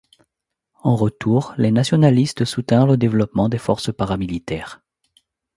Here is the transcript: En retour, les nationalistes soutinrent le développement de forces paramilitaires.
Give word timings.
En 0.81 0.95
retour, 0.95 1.53
les 1.59 1.69
nationalistes 1.69 2.43
soutinrent 2.43 2.87
le 2.87 2.97
développement 2.97 3.49
de 3.49 3.57
forces 3.59 3.93
paramilitaires. 3.93 4.81